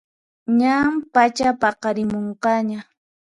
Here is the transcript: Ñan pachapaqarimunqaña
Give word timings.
Ñan 0.59 0.91
pachapaqarimunqaña 1.13 2.79